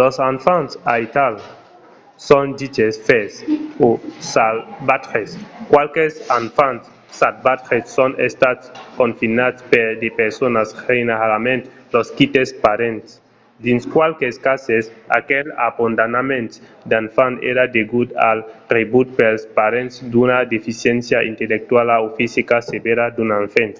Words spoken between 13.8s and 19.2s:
qualques cases aquel abandonament d'enfants èra degut al rebut